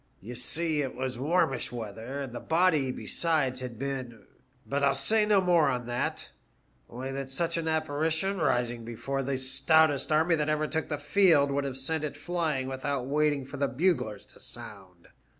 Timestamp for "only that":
6.89-7.29